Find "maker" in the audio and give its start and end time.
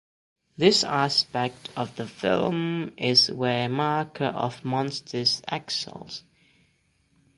3.69-4.33